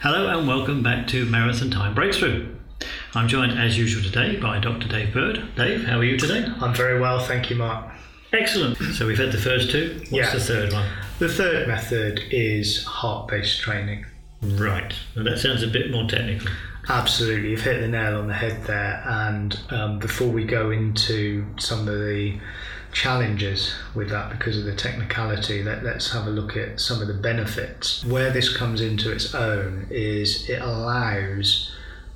[0.00, 2.54] Hello and welcome back to Marathon Time Breakthrough.
[3.14, 4.86] I'm joined as usual today by Dr.
[4.88, 5.54] Dave Bird.
[5.56, 6.46] Dave, how are you today?
[6.60, 7.90] I'm very well, thank you, Mark.
[8.32, 8.76] Excellent.
[8.94, 9.96] So we've had the first two.
[10.10, 10.30] What's Yeah.
[10.34, 10.86] the third one?
[11.18, 14.06] The third method is heart based training.
[14.42, 14.92] Right.
[15.16, 16.48] Well, that sounds a bit more technical.
[16.90, 19.02] Absolutely, you've hit the nail on the head there.
[19.06, 22.40] And um, before we go into some of the
[22.92, 27.08] challenges with that because of the technicality, let, let's have a look at some of
[27.08, 28.02] the benefits.
[28.06, 31.70] Where this comes into its own is it allows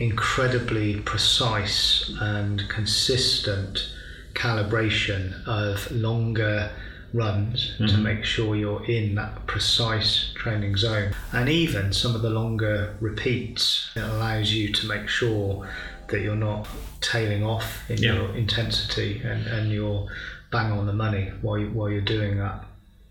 [0.00, 3.88] incredibly precise and consistent
[4.34, 6.72] calibration of longer
[7.12, 8.02] runs to mm-hmm.
[8.02, 11.14] make sure you're in that precise training zone.
[11.32, 15.68] And even some of the longer repeats, it allows you to make sure
[16.08, 16.68] that you're not
[17.00, 18.14] tailing off in Yeah.
[18.14, 20.08] your intensity and, and you're
[20.50, 22.64] bang on the money while, you, while you're doing that.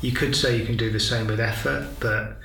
[0.00, 2.38] You could say you can do the same with effort, but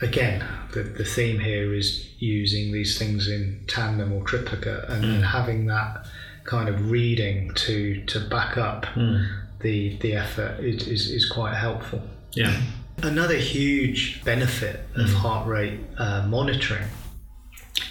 [0.00, 5.22] again, the, the theme here is using these things in tandem or triplicate and, and
[5.22, 5.26] mm.
[5.26, 6.06] having that
[6.44, 9.26] kind of reading to, to back up mm.
[9.60, 12.02] The, the effort is, is, is quite helpful.
[12.32, 12.60] Yeah.
[13.02, 16.88] Another huge benefit of heart rate uh, monitoring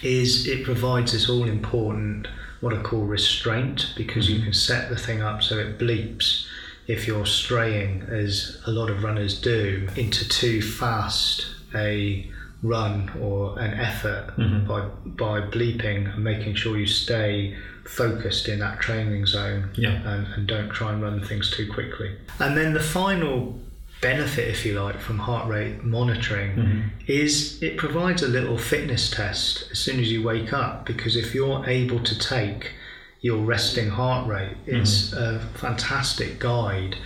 [0.02, 2.26] is it provides this all important
[2.60, 6.46] what I call restraint because you can set the thing up so it bleeps
[6.86, 12.30] if you're straying, as a lot of runners do, into too fast a
[12.62, 14.66] run or an effort mm-hmm.
[14.66, 20.02] by by bleeping and making sure you stay focused in that training zone Yeah.
[20.10, 22.16] and, and don't try and run things too quickly.
[22.40, 23.58] And then the final
[24.00, 26.80] benefit, if you like, from heart rate monitoring mm-hmm.
[27.06, 31.34] is it provides a little fitness test as soon as you wake up because if
[31.34, 32.72] you're able to take
[33.20, 35.36] your resting heart rate, it's mm-hmm.
[35.36, 36.96] a fantastic guide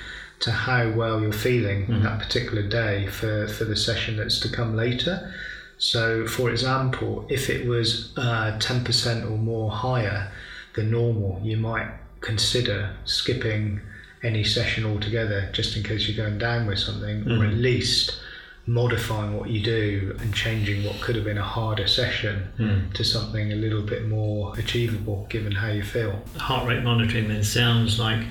[0.41, 2.19] to how well you're feeling that mm-hmm.
[2.19, 5.33] particular day for, for the session that's to come later.
[5.77, 10.31] So, for example, if it was uh, 10% or more higher
[10.75, 11.91] than normal, you might
[12.21, 13.81] consider skipping
[14.23, 17.63] any session altogether just in case you're going down with something, or at mm-hmm.
[17.63, 18.21] least
[18.67, 22.93] modifying what you do and changing what could have been a harder session mm.
[22.93, 26.23] to something a little bit more achievable given how you feel.
[26.37, 28.25] Heart rate monitoring then sounds like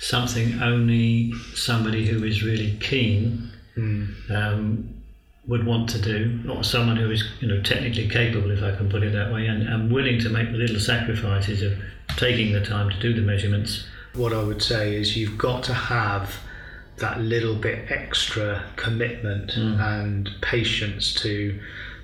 [0.00, 3.50] something only somebody who is really keen
[4.30, 5.02] um,
[5.46, 8.88] would want to do, or someone who is you know technically capable, if I can
[8.88, 11.78] put it that way, and, and willing to make the little sacrifices of
[12.16, 13.86] taking the time to do the measurements.
[14.14, 16.40] What I would say is you've got to have
[16.96, 21.58] that little bit extra commitment and patience to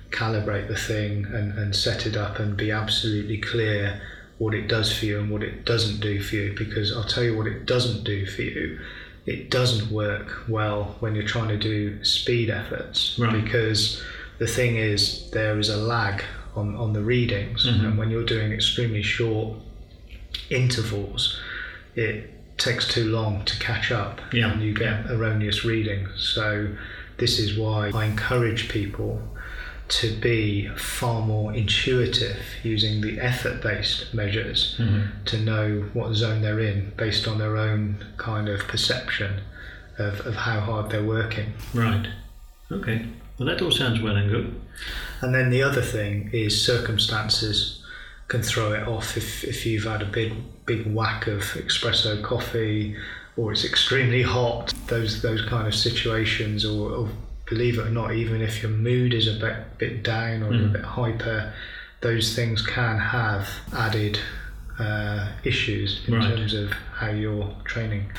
[0.09, 4.01] calibrate the thing and, and set it up and be absolutely clear
[4.37, 7.23] what it does for you and what it doesn't do for you because I'll tell
[7.23, 8.79] you what it doesn't do for you.
[9.25, 13.43] It doesn't work well when you're trying to do speed efforts Right.
[13.43, 14.01] because
[14.37, 16.23] the thing is there is a lag
[16.55, 17.85] on, on the readings mm-hmm.
[17.85, 19.57] and when you're doing extremely short
[20.49, 21.39] intervals,
[21.95, 26.09] it takes too long to catch up Yeah, and you get erroneous readings.
[26.35, 26.75] So,
[27.17, 29.21] this is why I encourage people
[29.89, 35.23] to be far more intuitive using the effort based measures mm-hmm.
[35.25, 39.41] to know what zone they're in based on their own kind of perception
[39.97, 41.53] of, of how hard they're working.
[41.73, 42.07] Right.
[42.71, 43.05] Okay.
[43.39, 44.59] Well, that all sounds well and good.
[45.21, 47.83] And then the other thing is circumstances
[48.27, 50.33] can throw it off if, if you've had a big
[50.65, 52.93] big whack of espresso coffee
[53.37, 54.73] or it's extremely hot.
[54.87, 57.09] Those those kind of situations, or, or
[57.49, 60.67] believe it or not, even if your mood is a bit bit down or a
[60.67, 61.53] bit hyper,
[62.01, 64.19] those things can have added
[64.79, 66.35] uh, issues in Right.
[66.35, 68.11] terms of how you're training.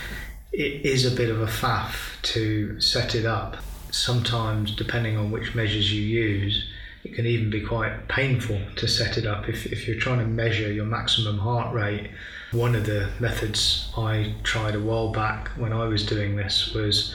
[0.52, 3.58] It is a bit of a faff to set it up.
[3.90, 6.68] Sometimes, depending on which measures you use,
[7.04, 9.48] it can even be quite painful to set it up.
[9.48, 12.10] If, if you're trying to measure your maximum heart rate,
[12.50, 17.14] one of the methods I tried a while back when I was doing this was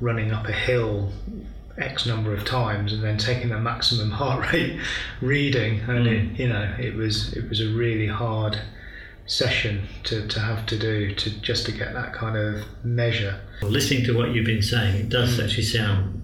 [0.00, 1.12] running up a hill
[1.78, 4.78] X number of times and then taking the maximum heart rate
[5.20, 6.38] reading, and it, mm.
[6.38, 8.58] you know, it was it was a really hard
[9.24, 13.40] session to, to have to do to just to get that kind of measure.
[13.62, 15.44] Well, listening to what you've been saying, it does mm.
[15.44, 16.21] actually sound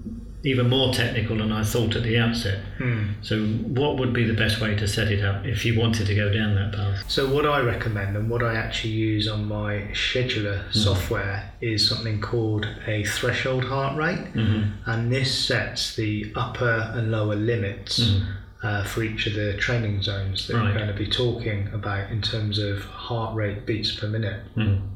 [0.48, 2.64] even more technical than I thought at the outset.
[2.78, 3.08] Hmm.
[3.20, 6.14] So, what would be the best way to set it up if you wanted to
[6.14, 7.04] go down that path?
[7.10, 10.78] So what I recommend and what I actually use on my scheduler hmm.
[10.78, 14.90] software is something called a threshold heart rate, mm-hmm.
[14.90, 18.66] and this sets the upper and lower limits mm-hmm.
[18.66, 20.64] uh, for each of the training zones that Right.
[20.64, 24.40] we're going to be talking about in terms of heart rate beats per minute.
[24.56, 24.86] Mm-hmm.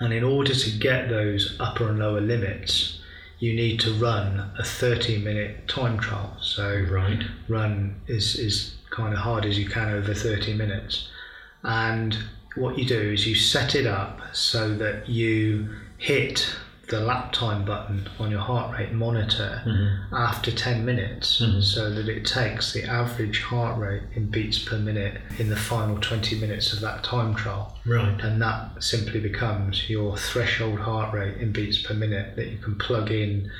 [0.00, 2.99] And in order to get those upper and lower limits,
[3.40, 6.36] you need to run a 30 minute time trial.
[6.40, 7.24] So Right.
[7.48, 11.08] run is, is kind of hard as you can over 30 minutes.
[11.62, 12.16] And
[12.54, 16.54] what you do is you set it up so that you hit
[16.90, 20.14] the lap time button on your heart rate monitor mm-hmm.
[20.14, 21.60] after 10 minutes mm-hmm.
[21.60, 25.98] so that it takes the average heart rate in beats per minute in the final
[26.00, 28.20] 20 minutes of that time trial Right.
[28.22, 32.76] and that simply becomes your threshold heart rate in beats per minute that you can
[32.76, 33.50] plug in.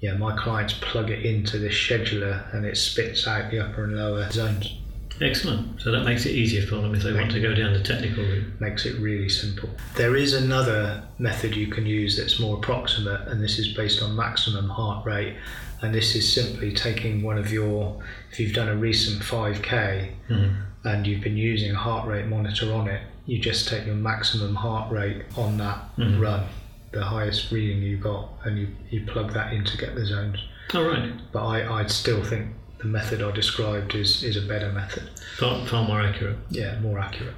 [0.00, 3.96] Yeah, my clients plug it into the scheduler and it spits out the upper and
[3.96, 4.78] lower zones.
[5.20, 5.80] Excellent.
[5.80, 8.24] So that makes it easier for them if they want to go down the technical
[8.24, 8.60] route.
[8.60, 9.68] Makes it really simple.
[9.96, 14.14] There is another method you can use that's more approximate, and this is based on
[14.14, 15.36] maximum heart rate.
[15.80, 20.88] And this is simply taking one of your, if you've done a recent 5k mm-hmm.
[20.88, 24.56] and you've been using a heart rate monitor on it, you just take your maximum
[24.56, 26.20] heart rate on that mm-hmm.
[26.20, 26.46] run,
[26.92, 30.38] the highest reading you got, and you, you plug that in to get the zones.
[30.74, 31.12] All right.
[31.32, 35.10] But I, I'd still think the method I described is, is a better method.
[35.36, 36.38] Far, far more accurate.
[36.50, 37.34] Yeah, more accurate.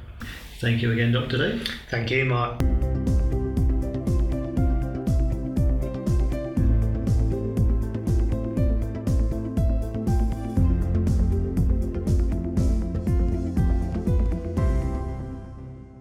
[0.58, 1.38] Thank you again, Dr.
[1.38, 1.69] Dave.
[1.90, 2.60] Thank you, Mark.